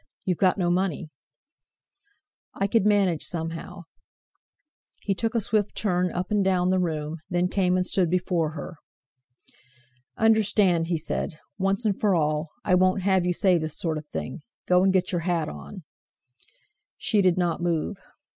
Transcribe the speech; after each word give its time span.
You've 0.25 0.39
got 0.39 0.57
no 0.57 0.71
money!" 0.71 1.11
"I 2.55 2.65
could 2.65 2.87
manage 2.87 3.21
somehow." 3.23 3.83
He 5.03 5.13
took 5.13 5.35
a 5.35 5.39
swift 5.39 5.75
turn 5.75 6.11
up 6.11 6.31
and 6.31 6.43
down 6.43 6.71
the 6.71 6.79
room; 6.79 7.17
then 7.29 7.47
came 7.47 7.77
and 7.77 7.85
stood 7.85 8.09
before 8.09 8.53
her. 8.53 8.77
"Understand," 10.17 10.87
he 10.87 10.97
said, 10.97 11.37
"once 11.59 11.85
and 11.85 11.95
for 11.95 12.15
all, 12.15 12.49
I 12.65 12.73
won't 12.73 13.03
have 13.03 13.27
you 13.27 13.33
say 13.33 13.59
this 13.59 13.77
sort 13.77 13.99
of 13.99 14.07
thing. 14.07 14.41
Go 14.67 14.81
and 14.81 14.91
get 14.91 15.11
your 15.11 15.21
hat 15.21 15.47
on!" 15.47 15.83
She 16.97 17.21
did 17.21 17.37
not 17.37 17.61
move. 17.61 17.99